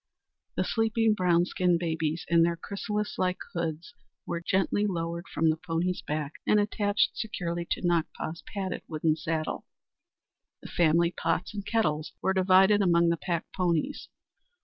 The 0.55 0.63
sleeping 0.63 1.13
brown 1.13 1.45
skinned 1.45 1.77
babies 1.77 2.25
in 2.27 2.41
their 2.41 2.55
chrysalis 2.57 3.19
like 3.19 3.37
hoods 3.53 3.93
were 4.25 4.41
gently 4.41 4.87
lowered 4.87 5.27
from 5.27 5.51
the 5.51 5.57
pony's 5.57 6.01
back 6.01 6.31
and 6.47 6.59
attached 6.59 7.15
securely 7.15 7.67
to 7.69 7.83
Nakpa's 7.83 8.41
padded 8.51 8.81
wooden 8.87 9.15
saddle. 9.15 9.67
The 10.63 10.69
family 10.69 11.11
pots 11.11 11.53
and 11.53 11.63
kettles 11.63 12.13
were 12.19 12.33
divided 12.33 12.81
among 12.81 13.09
the 13.09 13.17
pack 13.17 13.45
ponies. 13.55 14.09